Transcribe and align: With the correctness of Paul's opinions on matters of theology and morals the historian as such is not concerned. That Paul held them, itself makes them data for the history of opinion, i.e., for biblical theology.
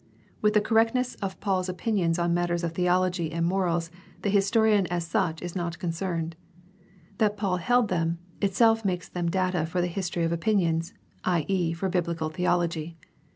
With 0.41 0.55
the 0.55 0.61
correctness 0.61 1.13
of 1.21 1.39
Paul's 1.39 1.69
opinions 1.69 2.17
on 2.17 2.33
matters 2.33 2.63
of 2.63 2.71
theology 2.73 3.31
and 3.31 3.45
morals 3.45 3.91
the 4.23 4.31
historian 4.31 4.87
as 4.87 5.05
such 5.05 5.43
is 5.43 5.55
not 5.55 5.77
concerned. 5.77 6.35
That 7.19 7.37
Paul 7.37 7.57
held 7.57 7.89
them, 7.89 8.17
itself 8.41 8.83
makes 8.83 9.07
them 9.07 9.29
data 9.29 9.63
for 9.67 9.79
the 9.79 9.85
history 9.85 10.23
of 10.23 10.31
opinion, 10.31 10.81
i.e., 11.23 11.73
for 11.73 11.87
biblical 11.87 12.31
theology. 12.31 12.97